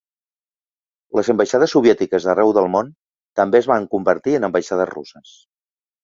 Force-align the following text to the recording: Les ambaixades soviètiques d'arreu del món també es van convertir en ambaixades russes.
Les 1.17 1.27
ambaixades 1.33 1.73
soviètiques 1.75 2.25
d'arreu 2.29 2.53
del 2.57 2.69
món 2.75 2.89
també 3.41 3.59
es 3.63 3.67
van 3.73 3.85
convertir 3.91 4.33
en 4.39 4.47
ambaixades 4.49 4.91
russes. 4.93 5.35